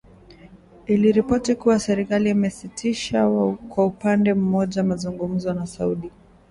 Iliripoti 0.87 1.55
kuwa 1.55 1.79
serikali 1.79 2.29
imesitisha 2.29 3.29
kwa 3.69 3.85
upande 3.85 4.33
mmoja 4.33 4.83
mazungumzo 4.83 5.53
na 5.53 5.65
Saudi. 5.67 6.11